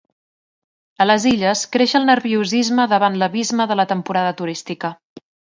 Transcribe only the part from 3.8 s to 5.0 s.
la temporada turística.